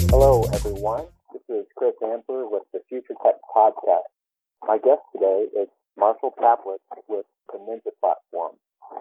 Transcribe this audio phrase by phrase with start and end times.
[0.09, 1.05] Hello, everyone.
[1.31, 4.09] This is Chris Ampler with the Future Tech Podcast.
[4.67, 7.25] My guest today is Marshall Taplits with
[7.55, 8.18] NYNJA Platform.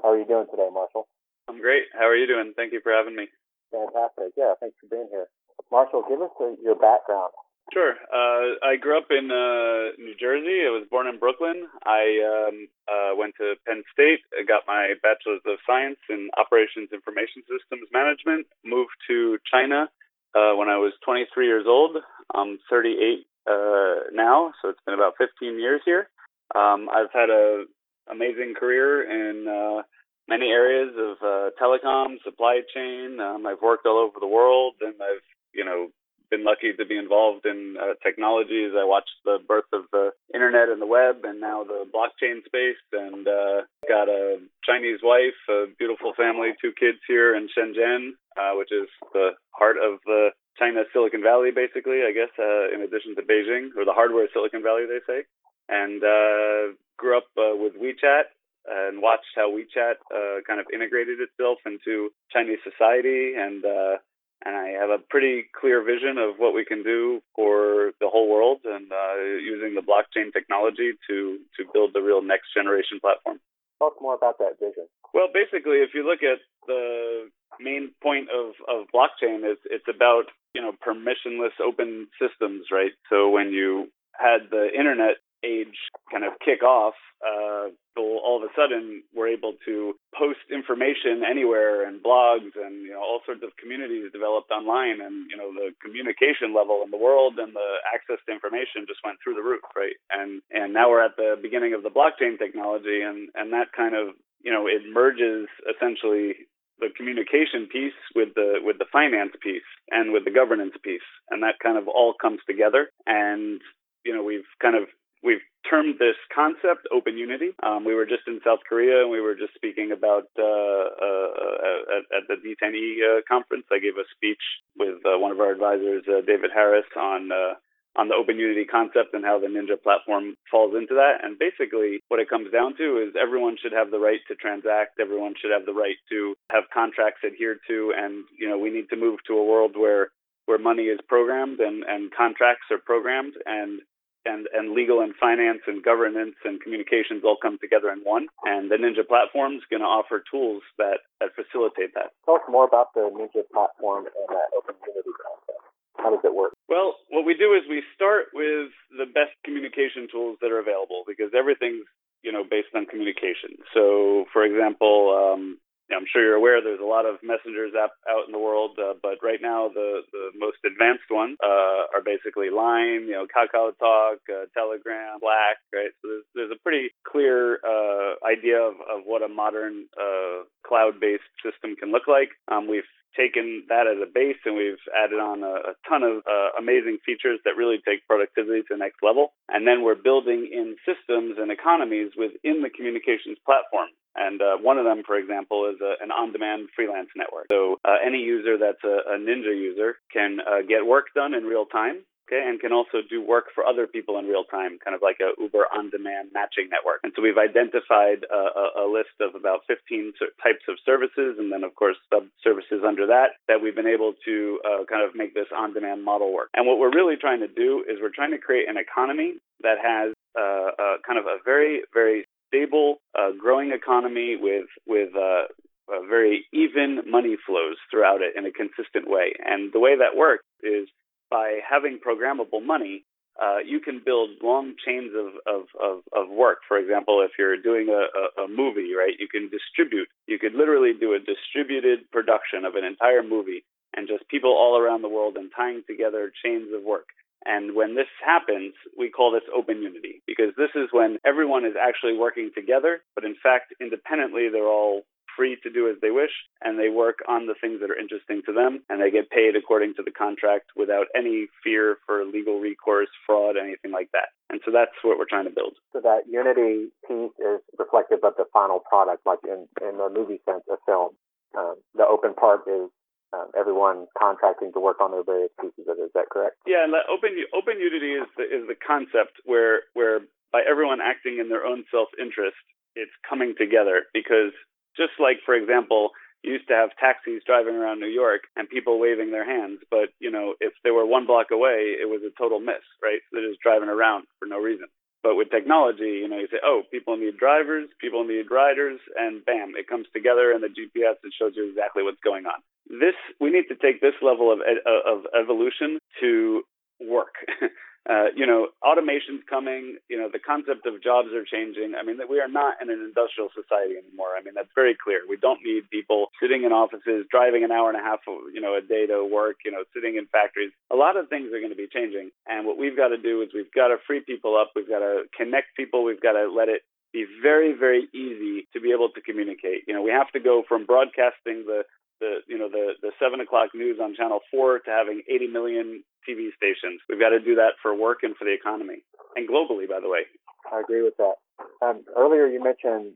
[0.09, 1.05] How are you doing today, Marshall?
[1.53, 1.85] I'm great.
[1.93, 2.57] How are you doing?
[2.57, 3.29] Thank you for having me.
[3.69, 4.33] Fantastic.
[4.41, 5.29] Yeah, thanks for being here.
[5.71, 7.37] Marshall, give us a, your background.
[7.77, 7.93] Sure.
[8.09, 10.65] Uh, I grew up in uh, New Jersey.
[10.65, 11.69] I was born in Brooklyn.
[11.85, 14.25] I um, uh, went to Penn State.
[14.33, 18.49] I got my Bachelor's of Science in Operations Information Systems Management.
[18.65, 19.93] Moved to China
[20.33, 22.01] uh, when I was 23 years old.
[22.33, 26.09] I'm 38 uh, now, so it's been about 15 years here.
[26.57, 27.69] Um, I've had a
[28.11, 29.83] amazing career in uh,
[30.29, 33.19] many areas of uh, telecom, supply chain.
[33.21, 35.89] Um, I've worked all over the world, and I've you know
[36.31, 40.11] been lucky to be involved in uh, technology as I watched the birth of the
[40.35, 42.81] internet and the web, and now the blockchain space.
[42.93, 48.53] And uh, got a Chinese wife, a beautiful family, two kids here in Shenzhen, uh,
[48.57, 52.05] which is the heart of the China Silicon Valley, basically.
[52.05, 55.25] I guess uh, in addition to Beijing or the hardware Silicon Valley, they say.
[55.71, 58.33] And uh, grew up uh, with WeChat
[58.69, 63.97] and watched how WeChat uh, kind of integrated itself into Chinese society, and uh,
[64.45, 68.29] and I have a pretty clear vision of what we can do for the whole
[68.29, 73.41] world, and uh, using the blockchain technology to to build the real next generation platform.
[73.79, 74.87] Talk more about that vision.
[75.15, 77.31] Well, basically, if you look at the
[77.61, 82.93] main point of of blockchain, is it's about you know permissionless open systems, right?
[83.11, 85.79] So when you had the internet age
[86.11, 87.69] kind of kick off, uh,
[87.99, 93.01] all of a sudden we're able to post information anywhere and blogs and you know
[93.01, 97.35] all sorts of communities developed online and you know the communication level in the world
[97.39, 99.99] and the access to information just went through the roof right?
[100.11, 103.95] And and now we're at the beginning of the blockchain technology and and that kind
[103.95, 106.47] of you know it merges essentially
[106.79, 111.09] the communication piece with the with the finance piece and with the governance piece.
[111.31, 113.61] And that kind of all comes together and
[114.05, 114.89] you know we've kind of
[115.23, 117.51] we've termed this concept open unity.
[117.63, 121.99] Um, we were just in South Korea and we were just speaking about uh, uh,
[121.99, 123.65] at, at, the D10E uh, conference.
[123.71, 124.41] I gave a speech
[124.79, 127.55] with uh, one of our advisors, uh, David Harris, on uh,
[127.97, 131.19] on the open unity concept and how the NYNJA platform falls into that.
[131.25, 135.01] And basically, what it comes down to is everyone should have the right to transact.
[135.01, 137.93] Everyone should have the right to have contracts adhered to.
[137.97, 140.11] And you know, we need to move to a world where
[140.47, 143.81] where money is programmed and and contracts are programmed and
[144.29, 148.29] and, and legal and finance and governance and communications all come together in one.
[148.45, 152.13] And the NYNJA platform is going to offer tools that, that facilitate that.
[152.29, 155.65] Tell us more about the NYNJA platform and that Open Unity concept.
[155.97, 156.53] How does it work?
[156.69, 161.03] Well, what we do is we start with the best communication tools that are available
[161.09, 161.89] because everything's
[162.23, 163.59] you know based on communication.
[163.75, 165.59] So, for example, um,
[165.91, 168.95] I'm sure you're aware there's a lot of messengers app out in the world, uh,
[169.03, 173.73] but right now the, the most advanced ones uh, are basically Line, you know, Kakao
[173.79, 175.93] Talk, uh, Telegram, Slack, right?
[176.03, 181.33] So there's, there's a pretty clear uh, idea of, of what a modern uh, cloud-based
[181.43, 182.31] system can look like.
[182.51, 186.23] Um, we've taken that as a base and we've added on a, a ton of
[186.29, 189.33] uh, amazing features that really take productivity to the next level.
[189.49, 193.89] And then we're building in systems and economies within the communications platform.
[194.19, 197.47] And uh, one of them, for example, is a, an on-demand freelance network.
[197.51, 201.45] So uh, any user that's a, a NYNJA user can uh, get work done in
[201.45, 204.95] real time okay, and can also do work for other people in real time, kind
[204.95, 207.01] of like a Uber on-demand matching network.
[207.03, 210.13] And so we've identified a, a, list of about 15
[210.43, 214.61] types of services, and then of course sub-services under that that we've been able to
[214.65, 216.49] uh, kind of make this on-demand model work.
[216.55, 219.79] And what we're really trying to do is we're trying to create an economy that
[219.83, 225.45] has uh, uh, kind of a very, very stable, uh, growing economy with with uh,
[225.89, 229.33] uh, very even money flows throughout it in a consistent way.
[229.45, 230.89] And the way that works is
[231.31, 233.05] by having programmable money,
[233.41, 236.59] uh, you can build long chains of, of, of, of, work.
[236.67, 240.09] For example, if you're doing a, a, a, movie, right, you can distribute.
[240.27, 243.65] You could literally do a distributed production of an entire movie
[243.97, 247.07] and just people all around the world and tying together chains of work.
[247.45, 251.75] And when this happens, we call this open unity because this is when everyone is
[251.81, 255.03] actually working together, but in fact, independently, they're all
[255.39, 258.43] free to do as they wish and they work on the things that are interesting
[258.45, 262.59] to them and they get paid according to the contract without any fear for legal
[262.59, 264.35] recourse, fraud, anything like that.
[264.51, 265.75] And so that's what we're trying to build.
[265.93, 270.43] So that unity piece is reflective of the final product, like in, in the movie
[270.45, 271.15] sense, a film.
[271.57, 272.91] Um, the open part is
[273.33, 276.09] um, everyone contracting to work on their various pieces of it.
[276.09, 276.57] Is that correct?
[276.67, 280.21] Yeah, and open open unity is the is the concept where where
[280.53, 282.57] by everyone acting in their own self interest,
[282.97, 284.09] it's coming together.
[284.15, 284.57] Because
[284.97, 286.11] just like, for example,
[286.43, 290.09] you used to have taxis driving around New York and people waving their hands, but
[290.21, 293.21] you know if they were one block away, it was a total miss, right?
[293.29, 294.87] So they're just driving around for no reason.
[295.21, 299.45] But with technology, you know, you say, oh, people need drivers, people need riders, and
[299.45, 303.15] bam, it comes together, and the GPS it shows you exactly what's going on this
[303.41, 306.63] we need to take this level of of evolution to
[307.01, 307.35] work.
[308.09, 309.99] Uh, you know, automation's coming.
[310.09, 311.93] You know, the concept of jobs are changing.
[311.93, 314.33] I mean, we are not in an industrial society anymore.
[314.33, 315.21] I mean, that's very clear.
[315.29, 318.73] We don't need people sitting in offices, driving an hour and a half, you know,
[318.77, 319.57] a day to work.
[319.63, 320.73] You know, sitting in factories.
[320.91, 323.43] A lot of things are going to be changing, and what we've got to do
[323.43, 324.73] is we've got to free people up.
[324.75, 326.03] We've got to connect people.
[326.03, 326.81] We've got to let it
[327.13, 329.85] be very, very easy to be able to communicate.
[329.87, 331.85] You know, we have to go from broadcasting the
[332.21, 336.05] the you know the the seven o'clock news on Channel Four to having 80 million
[336.29, 337.01] TV stations.
[337.09, 339.03] We've got to do that for work and for the economy,
[339.37, 340.27] and globally, by the way.
[340.71, 341.37] I agree with that.
[341.83, 343.15] Um, earlier, you mentioned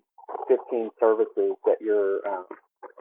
[0.48, 2.46] 15 services that you're um,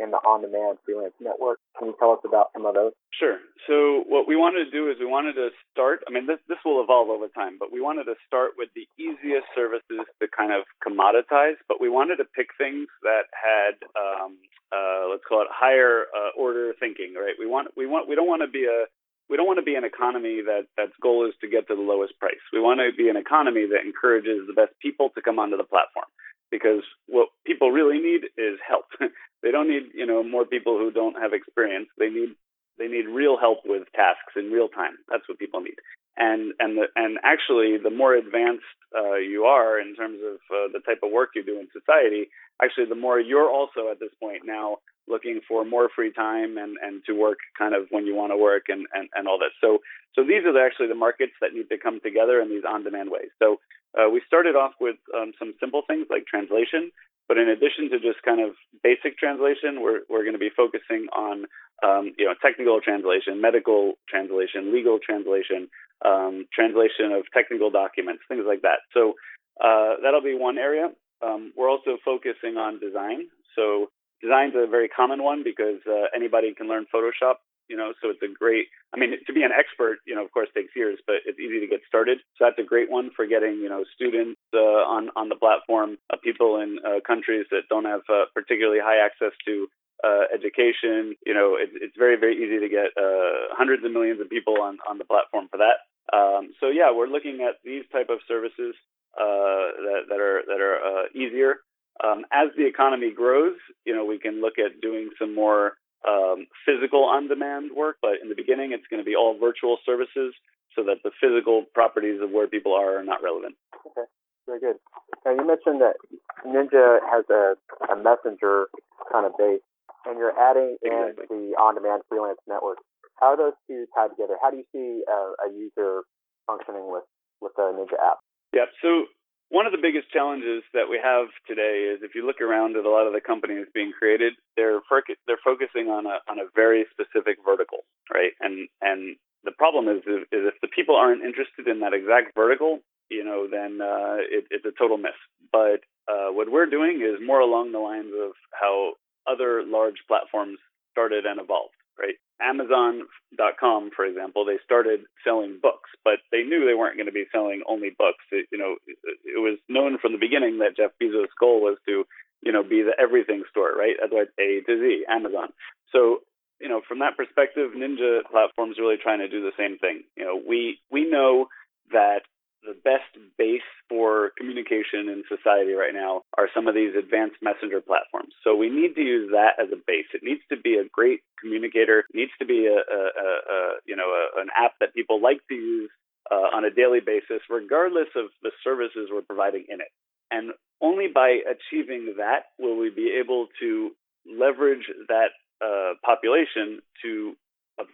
[0.02, 1.60] in the on-demand freelance network.
[1.78, 2.94] Can you tell us about some of those?
[3.14, 3.38] Sure.
[3.68, 6.02] So what we wanted to do is we wanted to start.
[6.08, 8.90] I mean, this this will evolve over time, but we wanted to start with the
[8.98, 11.62] easiest services to kind of commoditize.
[11.68, 14.38] But we wanted to pick things that had um,
[14.74, 17.36] uh, let's call it higher uh, order thinking, right?
[17.38, 18.90] We want we want we don't want to be a
[19.30, 21.82] we don't want to be an economy that that's goal is to get to the
[21.82, 22.42] lowest price.
[22.52, 25.64] We want to be an economy that encourages the best people to come onto the
[25.64, 26.10] platform
[26.52, 28.86] because what people really need is help.
[29.44, 31.88] they don't need you know more people who don't have experience.
[31.98, 32.36] They need
[32.78, 34.98] they need real help with tasks in real time.
[35.10, 35.80] That's what people need.
[36.18, 40.68] And and the, and actually, the more advanced uh, you are in terms of uh,
[40.74, 42.30] the type of work you do in society,
[42.64, 44.78] actually, the more you're also at this point now
[45.08, 48.38] looking for more free time and, and to work kind of when you want to
[48.38, 49.54] work and, and, and all this.
[49.60, 49.80] So
[50.16, 53.32] so these are actually the markets that need to come together in these on-demand ways.
[53.40, 53.60] So
[53.98, 56.92] uh, we started off with um, some simple things like translation,
[57.28, 61.08] but in addition to just kind of basic translation, we're, we're going to be focusing
[61.16, 61.46] on
[61.84, 65.70] um, you know technical translation, medical translation, legal translation,
[66.06, 68.80] um, translation of technical documents, things like that.
[68.94, 69.16] So
[69.64, 70.92] uh, that'll be one area.
[71.24, 73.28] Um, we're also focusing on design.
[73.56, 73.90] So
[74.22, 77.36] design's a very common one because uh, anybody can learn Photoshop.
[77.70, 78.68] You know, so it's a great.
[78.94, 81.62] I mean, to be an expert, you know, of course, takes years, but it's easy
[81.62, 82.18] to get started.
[82.36, 85.98] So that's a great one for getting, you know, students uh, on on the platform,
[86.12, 89.68] uh, people in uh, countries that don't have uh, particularly high access to
[90.04, 91.16] uh, education.
[91.26, 94.60] You know, it, it's very, very easy to get uh, hundreds of millions of people
[94.62, 95.88] on, on the platform for that.
[96.12, 98.76] Um, so yeah, we're looking at these type of services
[99.20, 101.56] uh, that, that are that are uh, easier.
[102.04, 105.74] Um, as the economy grows, you know, we can look at doing some more
[106.08, 110.34] um, physical on-demand work, but in the beginning, it's going to be all virtual services
[110.76, 113.56] so that the physical properties of where people are are not relevant.
[113.86, 114.08] Okay,
[114.48, 114.78] very good.
[115.26, 116.00] Now you mentioned that
[116.48, 117.54] NYNJA has a,
[117.92, 118.68] a messenger
[119.12, 119.62] kind of base,
[120.06, 121.28] and you're adding exactly.
[121.30, 122.78] in the on-demand freelance network.
[123.20, 124.38] How are those two tied together?
[124.42, 126.02] How do you see a user
[126.48, 127.04] functioning with
[127.42, 128.18] with the NYNJA app?
[128.54, 129.06] Yeah, so
[129.50, 132.86] one of the biggest challenges that we have today is if you look around at
[132.86, 134.80] a lot of the companies being created, they're
[135.28, 137.80] they're focusing on a on a very specific vertical,
[138.14, 138.32] right?
[138.40, 142.80] And and the problem is is if the people aren't interested in that exact vertical,
[143.10, 145.20] you know, then uh, it, it's a total miss.
[145.52, 148.94] But uh, what we're doing is more along the lines of how
[149.28, 150.60] other large platforms
[150.92, 152.16] started and evolved right?
[152.42, 157.26] Amazon.com, for example, they started selling books, but they knew they weren't going to be
[157.32, 158.24] selling only books.
[158.32, 162.06] It, you know, it was known from the beginning that Jeff Bezos' goal was to,
[162.42, 163.96] you know, be the everything store, right?
[164.00, 165.50] That's why A to Z, Amazon.
[165.92, 166.20] So,
[166.60, 170.04] you know, from that perspective, NYNJA platforms really trying to do the same thing.
[170.16, 171.48] You know, we we know
[171.92, 172.22] that
[172.64, 177.82] the best base for communication in society right now are some of these advanced messenger
[177.82, 178.34] platforms.
[178.44, 180.06] So we need to use that as a base.
[180.14, 182.00] It needs to be a great communicator.
[182.00, 185.42] It needs to be a, a, a, you know a, an app that people like
[185.50, 185.90] to use
[186.32, 189.92] uh, on a daily basis, regardless of the services we're providing in it.
[190.30, 190.52] And
[190.82, 193.92] only by achieving that will we be able to
[194.26, 197.34] leverage that uh, population to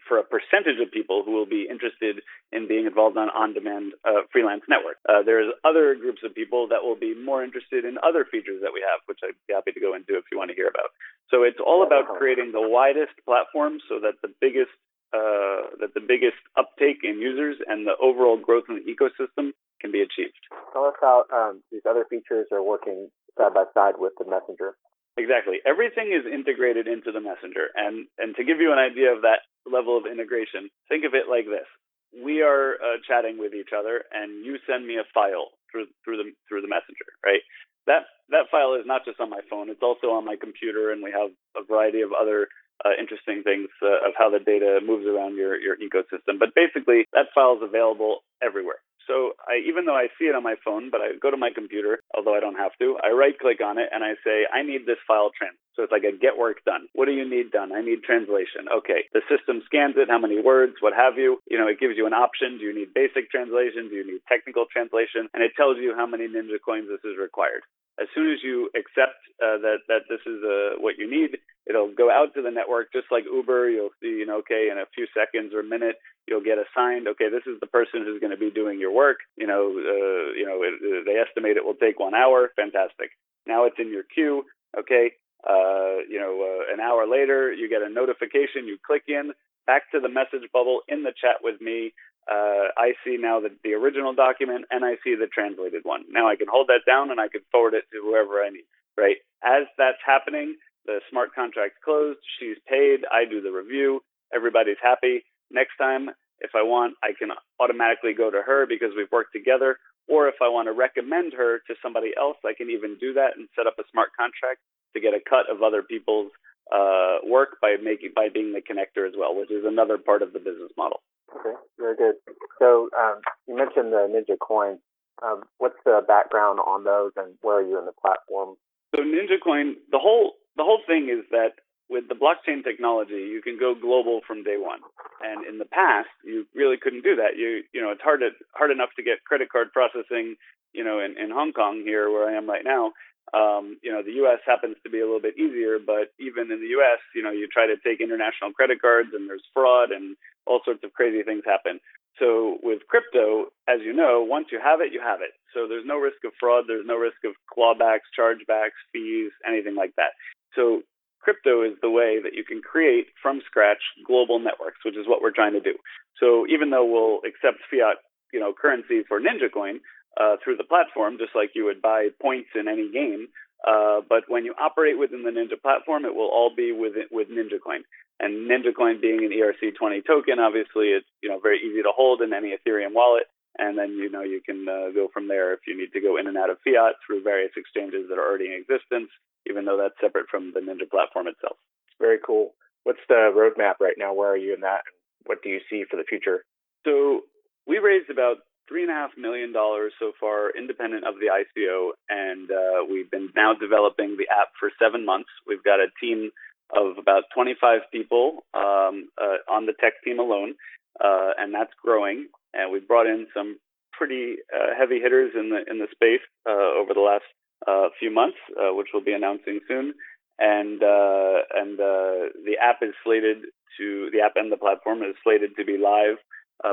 [0.08, 2.20] for a percentage of people who will be interested
[2.52, 4.98] in being involved on on-demand uh, freelance network.
[5.08, 8.74] Uh, there's other groups of people that will be more interested in other features that
[8.74, 10.92] we have, which I'd be happy to go into if you want to hear about.
[11.30, 14.74] So it's all about creating the widest platform so that the biggest
[15.16, 19.92] uh, that the biggest uptake in users and the overall growth in the ecosystem can
[19.92, 20.36] be achieved.
[20.74, 23.08] Tell us how um, these other features are working
[23.38, 24.76] side by side with the messenger.
[25.18, 25.58] Exactly.
[25.66, 27.74] Everything is integrated into the messenger.
[27.74, 31.30] And and to give you an idea of that level of integration, think of it
[31.30, 31.68] like this.
[32.16, 36.18] We are uh, chatting with each other and you send me a file through through
[36.18, 37.44] the through the messenger, right?
[37.86, 41.04] That that file is not just on my phone, it's also on my computer and
[41.04, 42.48] we have a variety of other
[42.86, 46.38] uh, interesting things uh, of how the data moves around your, your ecosystem.
[46.40, 48.78] But basically, that file is available everywhere.
[49.08, 51.50] So I, even though I see it on my phone, but I go to my
[51.50, 54.62] computer, although I don't have to, I right click on it and I say, I
[54.62, 55.58] need this file trans.
[55.76, 56.90] So it's like a get work done.
[56.94, 57.72] What do you need done?
[57.72, 58.68] I need translation.
[58.68, 59.06] Okay.
[59.14, 61.40] The system scans it, how many words, what have you.
[61.48, 62.58] You know, it gives you an option.
[62.58, 63.88] Do you need basic translation?
[63.88, 65.30] Do you need technical translation?
[65.34, 67.62] And it tells you how many NYNJA coins this is required.
[68.00, 71.92] As soon as you accept uh, that that this is uh, what you need, it'll
[71.94, 73.70] go out to the network just like Uber.
[73.70, 77.08] You'll see, you know, okay, in a few seconds or a minute, you'll get assigned.
[77.08, 79.18] Okay, this is the person who's going to be doing your work.
[79.36, 82.50] You know, uh, you know, it, they estimate it will take one hour.
[82.56, 83.12] Fantastic.
[83.46, 84.46] Now it's in your queue.
[84.78, 85.14] Okay,
[85.48, 88.68] uh, you know, uh, an hour later, you get a notification.
[88.68, 89.34] You click in
[89.66, 91.94] back to the message bubble in the chat with me
[92.30, 96.04] uh, I see now the, the original document and I see the translated one.
[96.10, 98.68] Now I can hold that down and I can forward it to whoever I need,
[98.98, 99.18] right?
[99.44, 100.56] As that's happening,
[100.86, 104.02] the smart contract's closed, she's paid, I do the review,
[104.34, 105.24] everybody's happy.
[105.52, 107.30] Next time, if I want, I can
[107.60, 109.78] automatically go to her because we've worked together.
[110.08, 113.36] Or if I want to recommend her to somebody else, I can even do that
[113.36, 114.60] and set up a smart contract
[114.96, 116.32] to get a cut of other people's
[116.72, 120.34] uh, work by making by being the connector as well, which is another part of
[120.34, 121.02] the business model.
[121.36, 122.16] Okay, very good.
[122.60, 124.80] So um, you mentioned the NYNJA Coin.
[125.24, 128.56] Um, what's the background on those, and where are you in the platform?
[128.96, 133.42] So NYNJA Coin, the whole the whole thing is that with the blockchain technology, you
[133.42, 134.80] can go global from day one.
[135.24, 137.38] And in the past, you really couldn't do that.
[137.38, 140.36] You you know, it's hard to, hard enough to get credit card processing,
[140.74, 142.92] you know, in, in Hong Kong here where I am right now.
[143.34, 144.40] Um, you know, the U.S.
[144.46, 147.48] happens to be a little bit easier, but even in the U.S., you know, you
[147.52, 150.16] try to take international credit cards and there's fraud and
[150.46, 151.80] all sorts of crazy things happen.
[152.20, 155.36] So with crypto, as you know, once you have it, you have it.
[155.54, 156.66] So there's no risk of fraud.
[156.68, 160.18] There's no risk of clawbacks, chargebacks, fees, anything like that.
[160.56, 160.82] So
[161.22, 165.22] crypto is the way that you can create from scratch global networks, which is what
[165.22, 165.76] we're trying to do.
[166.20, 167.98] So even though we'll accept fiat,
[168.34, 169.80] you know, currency for NYNJA Coin,
[170.20, 173.28] uh, through the platform, just like you would buy points in any game.
[173.66, 177.30] Uh, but when you operate within the NYNJA platform, it will all be with with
[177.30, 177.84] NYNJA Coin.
[178.20, 182.22] And NYNJA Coin being an ERC20 token, obviously it's you know very easy to hold
[182.22, 183.24] in any Ethereum wallet.
[183.58, 186.18] And then you know you can uh, go from there if you need to go
[186.18, 189.10] in and out of fiat through various exchanges that are already in existence,
[189.50, 191.58] even though that's separate from the NYNJA platform itself.
[192.00, 192.54] Very cool.
[192.84, 194.14] What's the roadmap right now?
[194.14, 194.82] Where are you in that?
[195.26, 196.46] What do you see for the future?
[196.86, 197.22] So
[197.66, 201.92] we raised about three and a half million dollars so far, independent of the ICO,
[202.10, 205.30] and uh, we've been now developing the app for seven months.
[205.48, 206.32] We've got a team
[206.76, 210.56] of about 25 people um, uh, on the tech team alone,
[211.04, 212.28] uh, and that's growing.
[212.54, 213.58] And we've brought in some
[213.94, 217.26] pretty uh, heavy hitters in the in the space uh, over the last
[217.68, 218.38] uh, few months,
[218.74, 219.94] which we'll be announcing soon.
[220.40, 223.38] And and the app is slated
[223.78, 226.18] to the app and the platform is slated to be live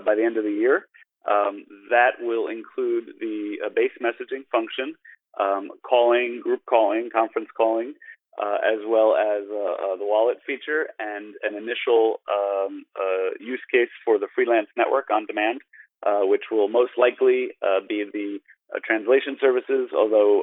[0.04, 0.86] by the end of the year.
[1.30, 4.94] Um, that will include the uh, base messaging function,
[5.40, 7.94] um, calling, group calling, conference calling,
[8.40, 13.62] uh, as well as uh, uh the wallet feature and an initial um, uh, use
[13.72, 15.60] case for the freelance network on demand,
[16.04, 17.50] uh, which will most likely
[17.88, 18.38] be the
[18.84, 20.42] translation services, although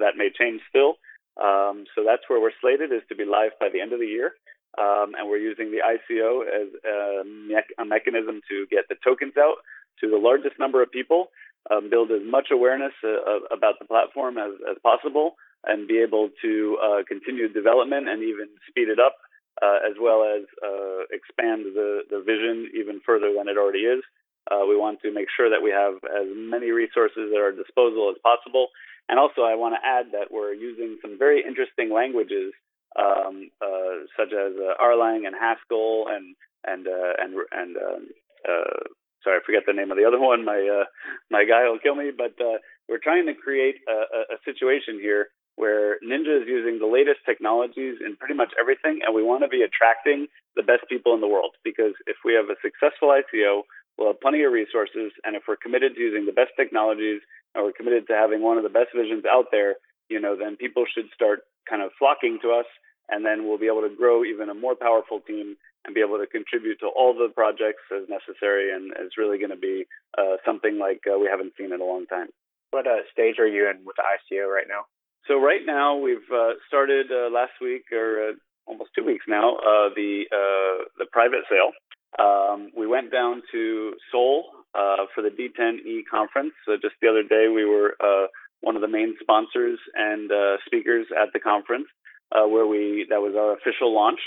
[0.00, 0.96] that may change still.
[1.40, 4.06] Um, so that's where we're slated is to be live by the end of the
[4.06, 4.34] year.
[4.78, 9.34] Um, and we're using the ICO as a, me- a mechanism to get the tokens
[9.36, 9.60] out
[10.00, 11.30] to the largest number of people,
[11.70, 16.30] um, build as much awareness uh, about the platform as, as possible, and be able
[16.42, 19.14] to uh, continue development and even speed it up,
[19.62, 24.02] uh, as well as uh, expand the, the vision even further than it already is.
[24.50, 28.10] Uh, we want to make sure that we have as many resources at our disposal
[28.10, 28.68] as possible.
[29.08, 32.52] And also, I want to add that we're using some very interesting languages,
[32.98, 36.34] um, uh, such as Erlang and Haskell and
[36.64, 38.08] and and and um,
[39.24, 40.44] sorry, I forget the name of the other one.
[40.44, 40.84] My uh,
[41.30, 42.10] my guy will kill me.
[42.16, 46.88] But uh, we're trying to create a, a situation here where NYNJA is using the
[46.88, 50.26] latest technologies in pretty much everything, and we want to be attracting
[50.56, 51.52] the best people in the world.
[51.62, 53.62] Because if we have a successful ICO,
[53.98, 57.20] we'll have plenty of resources, and if we're committed to using the best technologies
[57.54, 59.76] and we're committed to having one of the best visions out there,
[60.08, 62.66] you know, then people should start kind of flocking to us,
[63.08, 66.18] and then we'll be able to grow even a more powerful team and be able
[66.18, 68.72] to contribute to all the projects as necessary.
[68.72, 69.86] And it's really going to be
[70.16, 72.28] uh, something like uh, we haven't seen in a long time.
[72.70, 74.86] What uh, stage are you in with the ICO right now?
[75.28, 78.32] So right now we've uh, started uh, last week or uh,
[78.66, 79.56] almost two weeks now
[79.94, 80.24] the
[80.98, 81.72] the private sale.
[82.18, 86.52] Um, we went down to Seoul for the D10E conference.
[86.66, 87.94] So just the other day we were
[88.60, 90.30] one of the main sponsors and
[90.66, 91.86] speakers at the conference,
[92.30, 94.20] where we that was our official launch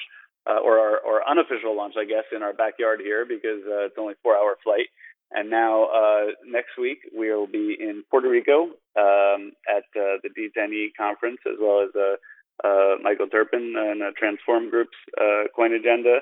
[0.49, 3.95] uh, or our or unofficial launch, I guess, in our backyard here because uh, it's
[3.97, 4.87] only four hour flight.
[5.31, 10.29] And now uh, next week we will be in Puerto Rico um, at uh, the
[10.37, 12.15] D10E conference, as well as uh,
[12.63, 16.19] uh, Michael Terpin and uh, Transform Group's uh, Coin Agenda,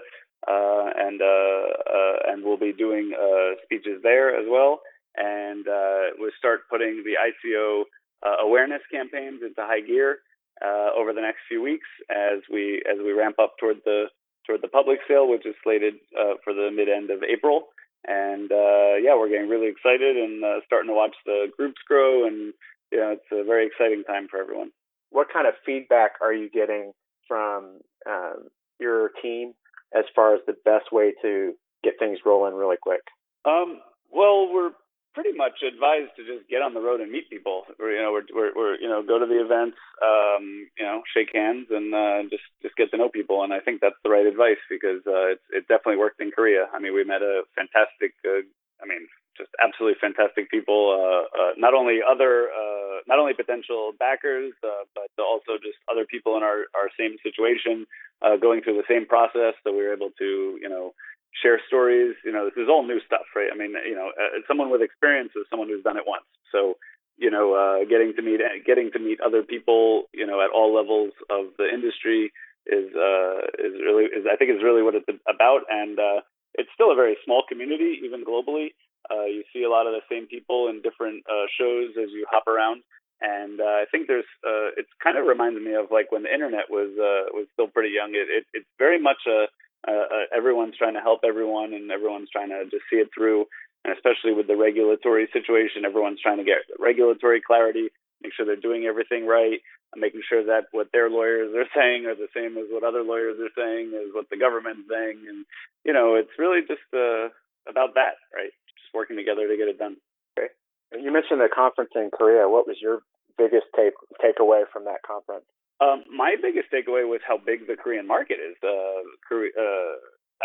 [0.48, 4.82] uh, and uh, uh, and we'll be doing uh, speeches there as well.
[5.16, 7.84] And uh, we'll start putting the ICO
[8.26, 10.20] uh, awareness campaigns into high gear
[10.62, 14.06] uh, over the next few weeks as we as we ramp up toward the
[14.46, 17.70] toward the public sale, which is slated uh, for the mid end of April.
[18.06, 22.28] And uh, yeah, we're getting really excited and uh, starting to watch the groups grow,
[22.28, 22.54] and
[22.92, 24.72] you know, it's a very exciting time for everyone.
[25.10, 26.92] What kind of feedback are you getting
[27.28, 29.54] from um, your team
[29.96, 33.02] as far as the best way to get things rolling really quick?
[33.46, 33.80] Um,
[34.12, 34.72] well, we're
[35.14, 37.64] pretty much advised to just get on the road and meet people.
[37.80, 41.02] Or, you know, we're, we're, we're you know go to the events, um, you know,
[41.14, 43.44] shake hands and uh, just just get to know people.
[43.44, 46.68] And I think that's the right advice because uh, it, it definitely worked in Korea.
[46.74, 48.42] I mean, we met a fantastic, uh,
[48.82, 50.94] I mean, just absolutely fantastic people.
[50.94, 56.06] Uh, uh, not only other, uh, not only potential backers, uh, but also just other
[56.06, 57.86] people in our our same situation,
[58.22, 59.54] uh, going through the same process.
[59.64, 60.94] So we were able to, you know
[61.42, 62.16] share stories.
[62.24, 63.50] You know, this is all new stuff, right?
[63.54, 66.26] I mean, you know, uh, someone with experience is someone who's done it once.
[66.52, 66.78] So,
[67.18, 70.74] you know, uh, getting to meet getting to meet other people, you know, at all
[70.74, 72.32] levels of the industry
[72.66, 75.62] is uh, is really is I think is really what it's about.
[75.70, 76.22] And uh,
[76.56, 78.74] it's still a very small community, even globally.
[79.12, 82.26] Uh, you see a lot of the same people in different uh, shows as you
[82.30, 82.82] hop around.
[83.22, 86.34] And uh, I think there's, uh, it kind of reminds me of like when the
[86.34, 88.12] internet was uh, was still pretty young.
[88.16, 89.48] It, it, it's very much a
[89.88, 93.46] uh, uh, everyone's trying to help everyone and everyone's trying to just see it through.
[93.84, 97.90] And especially with the regulatory situation, everyone's trying to get regulatory clarity,
[98.22, 99.60] make sure they're doing everything right,
[99.96, 103.38] making sure that what their lawyers are saying are the same as what other lawyers
[103.40, 105.20] are saying, is what the government's saying.
[105.28, 105.46] And,
[105.84, 107.28] you know, it's really just uh,
[107.68, 108.56] about that, right?
[108.80, 109.98] Just working together to get it done.
[110.40, 110.48] Okay.
[110.96, 112.48] You mentioned the conference in Korea.
[112.48, 113.02] What was your
[113.38, 113.94] biggest take
[114.24, 115.46] takeaway from that conference?
[115.84, 118.56] Um, my biggest takeaway was how big the Korean market is.
[118.64, 119.96] Uh, Korea, uh,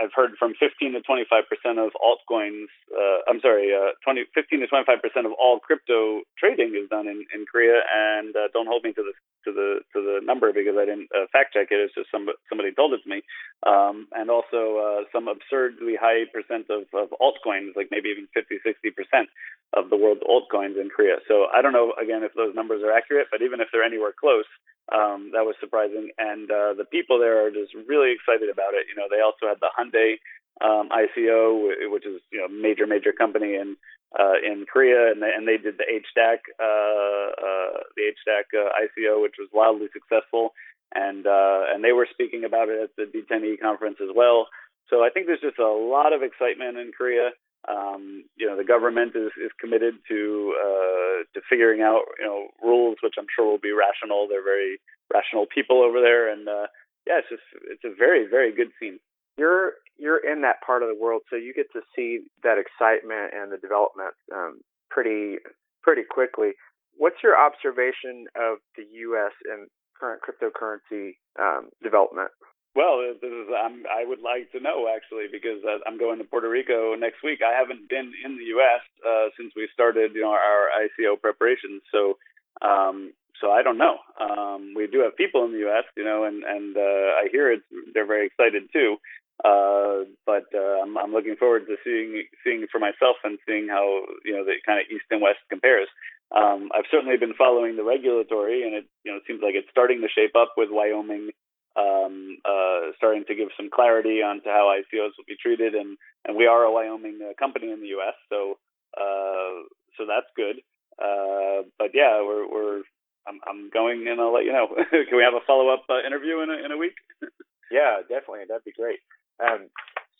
[0.01, 2.71] I've heard from 15 to 25 percent of altcoins.
[2.91, 7.07] Uh, I'm sorry, uh, 20, 15 to 25 percent of all crypto trading is done
[7.07, 7.83] in, in Korea.
[7.91, 11.09] And uh, don't hold me to the to the to the number because I didn't
[11.15, 11.81] uh, fact check it.
[11.81, 13.23] It's just some, somebody told it to me.
[13.67, 18.63] Um, and also uh, some absurdly high percent of, of altcoins, like maybe even 50,
[18.63, 19.29] 60 percent
[19.75, 21.19] of the world's altcoins in Korea.
[21.29, 24.15] So I don't know again if those numbers are accurate, but even if they're anywhere
[24.15, 24.49] close,
[24.93, 26.11] um, that was surprising.
[26.17, 28.89] And uh, the people there are just really excited about it.
[28.89, 30.17] You know, they also had the Hyundai
[30.61, 33.77] um, ICO, which is you know major major company in
[34.19, 38.71] uh, in Korea, and they, and they did the Hdac uh, uh, the Hdac uh,
[38.81, 40.55] ICO, which was wildly successful.
[40.95, 44.49] And uh, and they were speaking about it at the D10E conference as well.
[44.89, 47.31] So I think there's just a lot of excitement in Korea.
[47.69, 52.49] Um, you know, the government is, is committed to uh, to figuring out you know
[52.63, 54.27] rules, which I'm sure will be rational.
[54.29, 54.81] They're very
[55.13, 56.73] rational people over there, and uh,
[57.07, 58.99] yeah, it's just it's a very very good scene.
[59.39, 63.35] You're you're in that part of the world, so you get to see that excitement
[63.35, 65.37] and the development um, pretty
[65.83, 66.53] pretty quickly.
[66.97, 69.33] What's your observation of the U.S.
[69.47, 72.31] and current cryptocurrency um, development?
[72.75, 76.49] Well, this is I would like to know actually because uh, I'm going to Puerto
[76.49, 77.41] Rico next week.
[77.43, 78.83] I haven't been in the U.S.
[79.03, 81.83] Uh, since we started, you know, our ICO preparations.
[81.91, 82.19] So,
[82.63, 83.99] um, so I don't know.
[84.21, 87.51] Um, we do have people in the U.S., you know, and and uh, I hear
[87.51, 88.97] it's they're very excited too.
[89.45, 94.03] Uh, but uh, I'm, I'm looking forward to seeing seeing for myself and seeing how
[94.25, 95.89] you know the kind of east and west compares.
[96.35, 100.03] Um, I've certainly been following the regulatory, and it you know seems like it's starting
[100.03, 101.31] to shape up with Wyoming
[101.79, 105.97] um, uh, starting to give some clarity on to how ICOs will be treated, and
[106.27, 108.59] and we are a Wyoming uh, company in the U.S., so
[108.99, 109.63] uh,
[109.97, 110.57] so that's good.
[110.99, 112.83] Uh, but yeah, we're we're
[113.29, 114.69] I'm, I'm going and I'll let you know.
[114.91, 116.95] Can we have a follow up uh, interview in a in a week?
[117.71, 118.49] yeah, definitely.
[118.49, 118.99] That'd be great.
[119.39, 119.71] Um,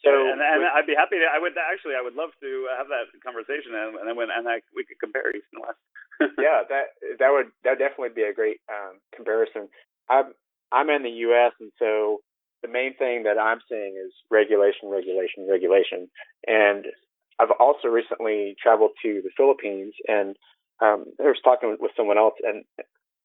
[0.05, 1.27] so and, and with, I'd be happy to.
[1.27, 1.99] I would actually.
[1.99, 5.03] I would love to have that conversation, and, and then when and I, we could
[5.03, 5.83] compare East and West.
[6.39, 9.67] yeah, that that would that would definitely be a great um, comparison.
[10.07, 10.35] I'm
[10.71, 11.53] I'm in the U.S.
[11.59, 12.23] and so
[12.63, 16.11] the main thing that I'm seeing is regulation, regulation, regulation.
[16.47, 16.87] And
[17.39, 20.35] I've also recently traveled to the Philippines and
[20.81, 22.65] um, I was talking with someone else and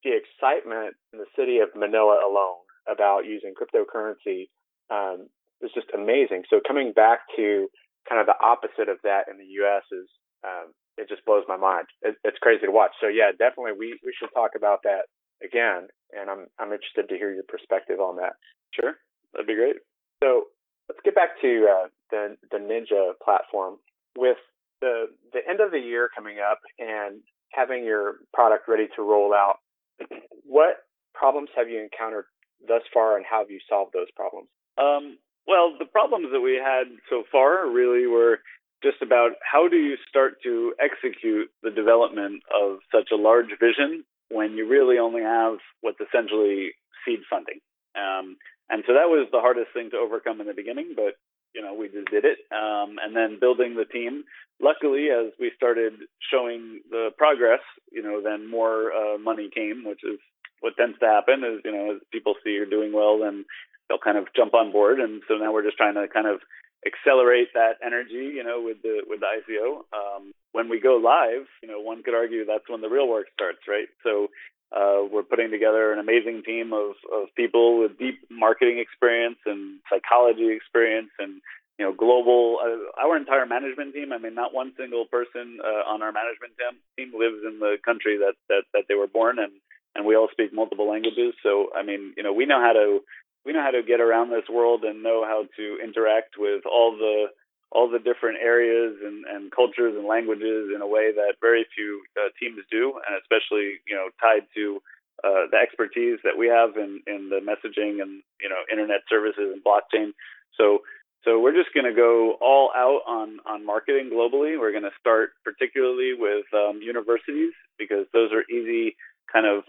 [0.03, 4.49] the excitement in the city of Manila alone about using cryptocurrency
[4.91, 5.29] um,
[5.63, 6.43] is just amazing.
[6.49, 7.67] So coming back to
[8.07, 9.83] kind of the opposite of that in the U.S.
[9.91, 10.07] is
[10.43, 11.87] um, it just blows my mind.
[12.01, 12.91] It, it's crazy to watch.
[13.01, 15.07] So yeah, definitely we we should talk about that
[15.43, 18.33] again, and I'm I'm interested to hear your perspective on that.
[18.75, 18.93] Sure,
[19.33, 19.77] that'd be great.
[20.23, 20.51] So
[20.89, 23.77] let's get back to uh, the the NYNJA platform
[24.17, 24.37] with
[24.81, 27.21] the the end of the year coming up and
[27.51, 29.57] having your product ready to roll out.
[30.45, 32.25] What problems have you encountered
[32.67, 34.49] thus far, and how have you solved those problems?
[34.77, 38.39] Um, well, the problems that we had so far really were
[38.83, 44.03] just about how do you start to execute the development of such a large vision
[44.29, 46.71] when you really only have what's essentially
[47.05, 47.59] seed funding.
[47.95, 48.37] Um,
[48.69, 51.15] and so that was the hardest thing to overcome in the beginning, but
[51.53, 52.39] you know we just did it.
[52.51, 54.23] Um, and then building the team.
[54.61, 55.93] Luckily, as we started
[56.31, 60.19] showing the progress, you know, then more uh, money came, which is
[60.61, 61.43] what tends to happen.
[61.43, 63.45] Is you know as people see you're doing well, then
[63.93, 64.99] they'll kind of jump on board.
[64.99, 66.41] And so now we're just trying to kind of
[66.81, 69.85] accelerate that energy, you know, with the with the ICO.
[69.93, 73.27] Um, when we go live, you know, one could argue that's when the real work
[73.33, 73.87] starts, right?
[74.03, 74.27] So
[74.73, 79.79] uh, we're putting together an amazing team of of people with deep marketing experience and
[79.89, 81.41] psychology experience and
[81.77, 85.89] you know global uh, our entire management team i mean not one single person uh,
[85.89, 89.37] on our management team, team lives in the country that that that they were born
[89.39, 89.53] and
[89.95, 93.01] and we all speak multiple languages so i mean you know we know how to
[93.45, 96.95] we know how to get around this world and know how to interact with all
[96.97, 97.27] the
[97.73, 102.03] all the different areas and, and cultures and languages in a way that very few
[102.21, 104.81] uh, teams do, and especially you know tied to
[105.23, 109.51] uh, the expertise that we have in, in the messaging and you know internet services
[109.51, 110.13] and blockchain.
[110.57, 110.79] So
[111.25, 114.59] so we're just going to go all out on on marketing globally.
[114.59, 118.95] We're going to start particularly with um, universities because those are easy
[119.31, 119.63] kind of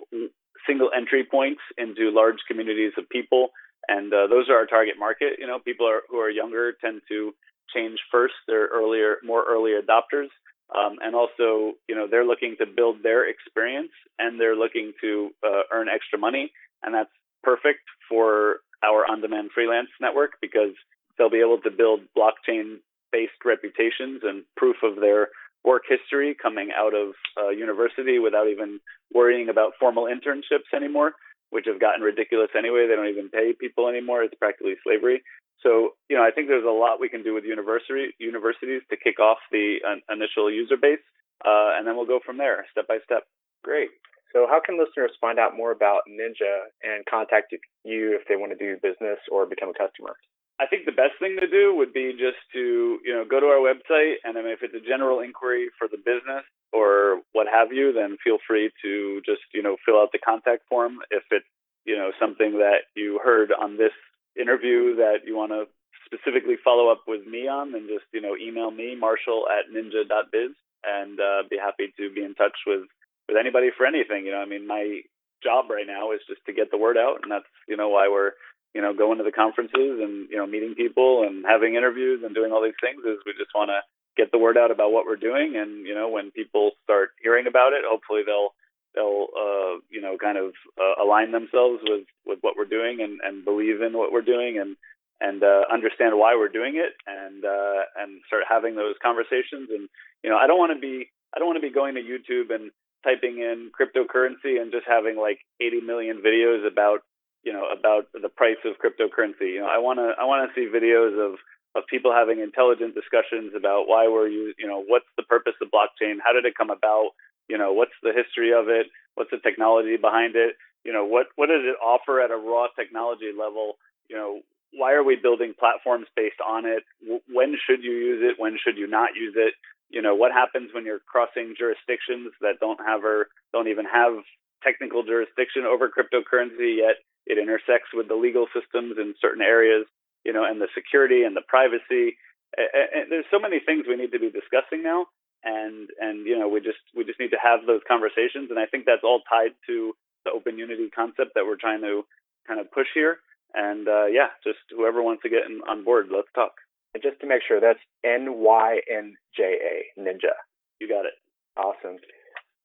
[0.66, 3.48] single entry points into large communities of people
[3.88, 5.34] and uh, those are our target market.
[5.38, 7.32] You know, people are, who are younger tend to
[7.74, 8.34] change first.
[8.46, 10.28] They're earlier, more early adopters,
[10.74, 15.30] um, and also, you know, they're looking to build their experience and they're looking to
[15.46, 17.10] uh, earn extra money, and that's
[17.42, 20.74] perfect for our on-demand freelance network because
[21.16, 25.28] they'll be able to build blockchain-based reputations and proof of their
[25.64, 28.80] work history coming out of uh, university without even
[29.12, 31.12] worrying about formal internships anymore
[31.54, 32.90] which has gotten ridiculous anyway.
[32.90, 34.26] They don't even pay people anymore.
[34.26, 35.22] It's practically slavery.
[35.62, 38.98] So, you know, I think there's a lot we can do with university universities to
[38.98, 41.00] kick off the uh, initial user base,
[41.46, 43.22] uh, and then we'll go from there, step by step.
[43.62, 43.94] Great.
[44.34, 47.54] So, how can listeners find out more about NYNJA and contact
[47.86, 50.18] you if they want to do business or become a customer?
[50.58, 53.46] I think the best thing to do would be just to, you know, go to
[53.46, 57.46] our website and I mean, if it's a general inquiry for the business or what
[57.46, 60.98] have you, then feel free to just, you know, fill out the contact form.
[61.10, 61.46] If it's,
[61.86, 63.94] you know, something that you heard on this
[64.38, 65.66] interview that you want to
[66.04, 70.52] specifically follow up with me on, then just, you know, email me, marshall at nynja.biz
[70.82, 72.82] and uh, be happy to be in touch with,
[73.28, 74.26] with anybody for anything.
[74.26, 75.00] You know, I mean, my
[75.42, 78.08] job right now is just to get the word out and that's, you know, why
[78.08, 78.32] we're
[78.74, 82.34] you know, going to the conferences and, you know, meeting people and having interviews and
[82.34, 83.78] doing all these things is we just want to
[84.16, 85.54] get the word out about what we're doing.
[85.56, 88.54] And, you know, when people start hearing about it, hopefully they'll,
[88.94, 93.20] they'll, uh, you know, kind of uh, align themselves with, with what we're doing and,
[93.22, 94.76] and believe in what we're doing and,
[95.20, 99.70] and, uh, understand why we're doing it and, uh, and start having those conversations.
[99.70, 99.88] And,
[100.22, 102.54] you know, I don't want to be, I don't want to be going to YouTube
[102.54, 102.70] and
[103.02, 107.00] typing in cryptocurrency and just having like 80 million videos about
[107.44, 109.52] you know about the price of cryptocurrency.
[109.52, 111.38] You know, I want to I want to see videos of
[111.74, 115.68] of people having intelligent discussions about why we're you you know what's the purpose of
[115.68, 117.10] blockchain, how did it come about,
[117.48, 121.26] you know what's the history of it, what's the technology behind it, you know what
[121.36, 123.74] what does it offer at a raw technology level,
[124.08, 124.40] you know
[124.76, 126.82] why are we building platforms based on it,
[127.30, 129.54] when should you use it, when should you not use it,
[129.90, 134.14] you know what happens when you're crossing jurisdictions that don't have or don't even have
[134.62, 139.86] technical jurisdiction over cryptocurrency yet it intersects with the legal systems in certain areas,
[140.24, 142.16] you know, and the security and the privacy.
[142.56, 145.06] And there's so many things we need to be discussing now,
[145.42, 148.66] and and you know we just we just need to have those conversations, and I
[148.66, 149.92] think that's all tied to
[150.24, 152.02] the open unity concept that we're trying to
[152.46, 153.18] kind of push here.
[153.54, 156.52] And uh, yeah, just whoever wants to get in, on board, let's talk.
[156.94, 160.34] And just to make sure, that's N Y N J A NYNJA.
[160.80, 161.14] You got it.
[161.56, 161.98] Awesome.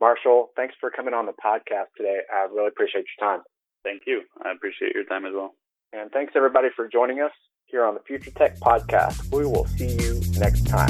[0.01, 2.21] Marshall, thanks for coming on the podcast today.
[2.31, 3.43] I really appreciate your time.
[3.83, 4.21] Thank you.
[4.43, 5.53] I appreciate your time as well.
[5.93, 7.31] And thanks everybody for joining us
[7.69, 9.31] here on the Future Tech Podcast.
[9.31, 10.89] We will see you next time.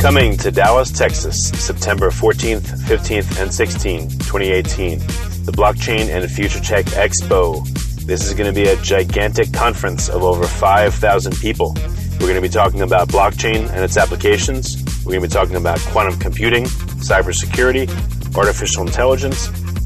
[0.00, 4.98] Coming to Dallas, Texas, September 14th, 15th, and 16th, 2018,
[5.44, 7.66] the Blockchain and Future Tech Expo.
[8.06, 11.74] This is going to be a gigantic conference of over 5,000 people.
[12.12, 14.76] We're going to be talking about blockchain and its applications.
[15.04, 17.88] We're going to be talking about quantum computing, cybersecurity,
[18.36, 19.48] artificial intelligence,